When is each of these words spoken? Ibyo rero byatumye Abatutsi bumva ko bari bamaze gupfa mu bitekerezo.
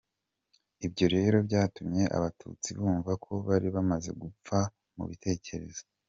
Ibyo 0.85 1.05
rero 1.15 1.37
byatumye 1.47 2.03
Abatutsi 2.17 2.69
bumva 2.77 3.11
ko 3.23 3.31
bari 3.47 3.67
bamaze 3.75 4.09
gupfa 4.21 4.57
mu 4.95 5.03
bitekerezo. 5.11 5.81